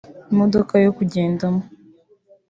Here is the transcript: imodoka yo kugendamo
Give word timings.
imodoka 0.31 0.73
yo 0.85 0.91
kugendamo 0.97 1.61